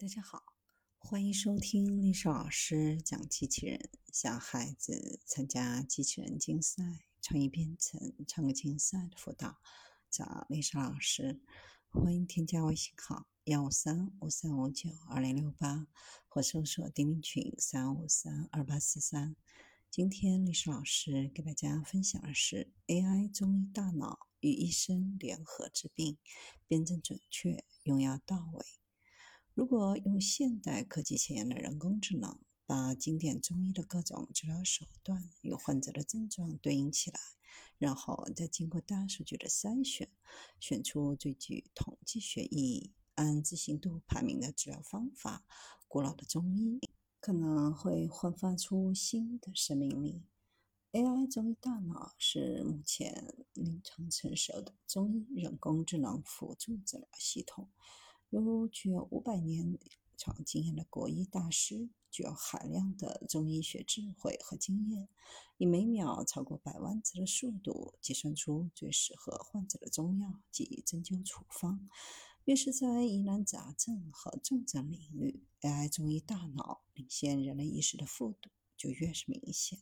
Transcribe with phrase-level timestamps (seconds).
[0.00, 0.54] 大家好，
[1.00, 3.90] 欢迎收听历史老师讲机器人。
[4.12, 6.84] 小孩子参加机器人竞赛、
[7.20, 9.58] 创意编程、创客竞赛的辅导，
[10.08, 11.40] 找历史老师。
[11.88, 15.88] 欢迎添加微信号幺五三五三五九二零六八，
[16.28, 19.34] 或搜索钉钉群三五三二八四三。
[19.90, 26.18] 今天历史老师给大家分享的是 AI 中医大脑与医生联合治病，
[26.68, 28.64] 辩证准确，用药到位。
[29.58, 37.18] 如果用现代科技前沿的人工智能，把经典中医的各种治疗手段与患者的症状对应起来，
[37.76, 40.08] 然后再经过大数据的筛选，
[40.60, 45.44] 选出最具统计学意义、按自信度排名的治疗方法，
[45.88, 46.78] 古老的中医
[47.18, 50.22] 可能会焕发出新的生命力。
[50.92, 57.68] AI 中医大脑是目前临床成熟的中医人工智能辅助治疗系统。
[58.30, 59.80] 犹如具有五百年临
[60.18, 65.08] 床经验的国医大师，具有海量的中医学智慧和经验，
[65.56, 71.88] 以每秒超过百万字的速度计算出最适合患者的中药及针灸处方。
[72.44, 79.78] 越是在疑难杂症和重症领域，AI 中医大脑领先人类意识的幅度就越是明显。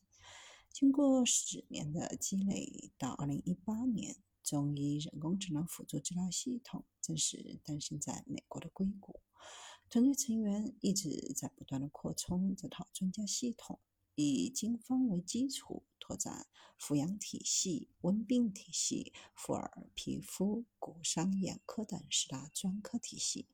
[0.72, 4.16] 经过十年的积累，到二零一八年。
[4.46, 9.20] 中医人工智能辅助治疗系统正式诞生在美国的硅谷，
[9.90, 13.80] 团队成员一直在不断的扩充这套专家系统，
[14.14, 16.46] 以经方为基础，拓展
[16.78, 23.48] 抚养体系、温病体系、妇儿、皮肤、骨伤、眼科等十大专科体系。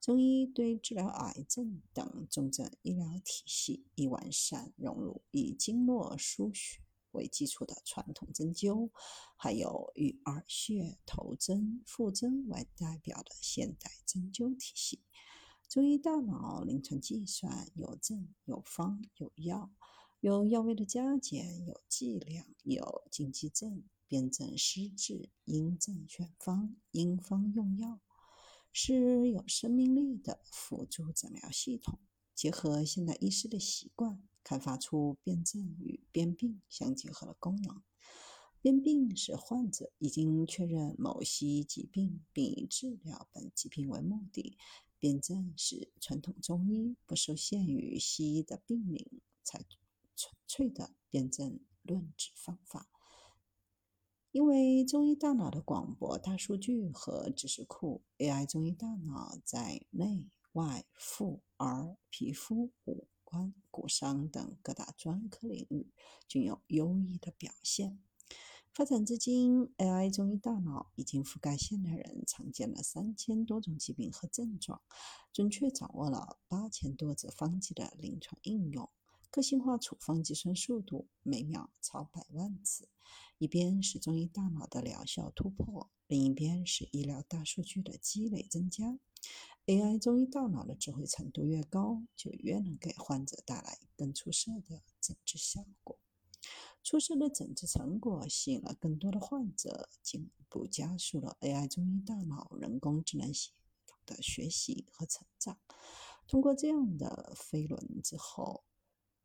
[0.00, 6.85] 中医对治疗癌症等重症医疗体系已完善融入，以经络输血。
[7.16, 8.90] 为基础的传统针灸，
[9.34, 15.02] 还有以耳穴、头针、腹针为代表的现代针灸体系。
[15.68, 19.72] 中医大脑临床计算有证有方有药，
[20.20, 27.98] 有药味的加减，有剂量，有禁忌症，辨证施治，因症选方，因方用药，
[28.72, 31.98] 是有生命力的辅助诊疗系统。
[32.32, 37.82] 结合现代医师的习惯，开发出辨证与辨病相结合的功能。
[38.62, 44.56] 辨病是患者已经确认某西医疾病，并以治疗本疾病为目的；
[45.00, 49.64] 辨证是传统中医不受限于西医的病名，才
[50.14, 52.88] 纯粹的辨证论治方法。
[54.30, 60.30] 因为中医大脑的广博大数据和知识库，AI 中医大脑在内。
[60.52, 63.06] 外妇儿皮肤五
[63.70, 65.86] 骨伤等各大专科领域
[66.28, 67.98] 均有优异的表现。
[68.72, 74.82] 发展至今，AI 中医大脑已经覆盖现代人常见的三千多种疾病和症状，
[75.32, 78.90] 准确掌握了八千多则方剂的临床应用，
[79.30, 82.88] 个性化处方计算速度每秒超百万次。
[83.38, 88.98] 一边是中医大脑的疗效突破，另一边是医疗大数据的积累增加。
[89.66, 95.98] AI 中医大脑的智慧程度越高，就越能给患者带来更出色的诊治效果。
[96.84, 103.50] 出色的诊治成果吸引了更多的患者，进一步加速了 AI 中医大脑人工智能系
[103.88, 105.58] 统的学习和成长。
[106.28, 108.62] 通过这样的飞轮之后，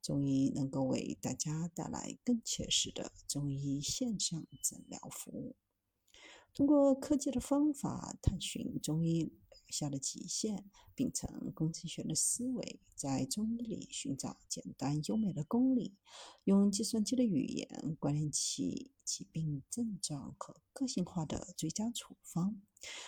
[0.01, 5.55] 中医能够为大家带来更切实的中医线上诊疗服务。
[6.51, 9.31] 通过科技的方法探寻中医。
[9.71, 15.95] 下的极限，秉承工程学的思维，在中医里寻找简单优美的公理，
[16.43, 22.61] 用计算机的语言关联起疾病症状和个性化的最佳处方。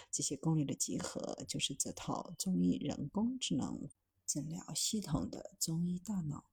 [0.09, 3.89] 这些公理的集合，就是这套中医人工智能
[4.25, 6.45] 诊疗系统的中医大脑。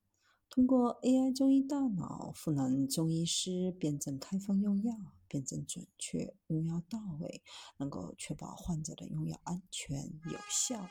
[0.49, 5.20] 通过 AI 中医大脑，赋能中医师辩证开方用药。
[5.31, 7.43] 辨证准确，用药到位，
[7.79, 10.91] 能够确保患者的用药安全有效。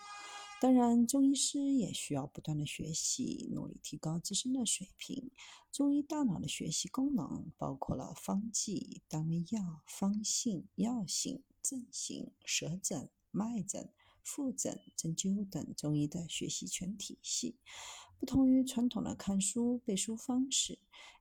[0.62, 5.30] 当然，中医师也需要不断的学习，努力提高自身的水平。
[5.72, 13.92] 中医大脑的学习功能包括了方剂、单位药、方性、药性、症型、舌诊、脉诊。
[14.22, 17.58] 复诊、针灸等中医的学习全体系，
[18.20, 20.78] 不同于传统的看书背书方式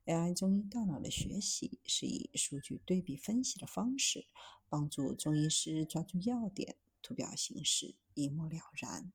[0.06, 4.26] ，AI 中医大脑的学习是以数据对比分析的方式，
[4.68, 9.06] 帮助中医师抓住要点，图表形式一目了然。